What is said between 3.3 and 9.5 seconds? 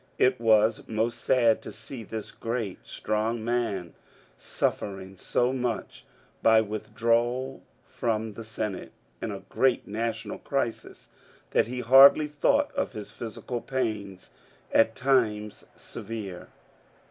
man suffering so much by withdrawal from the Senate in a